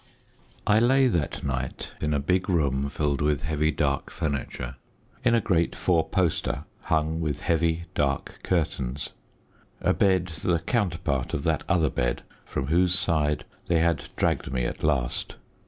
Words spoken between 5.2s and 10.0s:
in a great four poster hung with heavy, dark curtains a